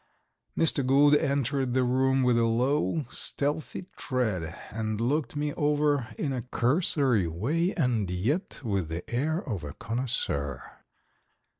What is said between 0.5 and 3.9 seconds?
Mr. Gould entered the room with a low, stealthy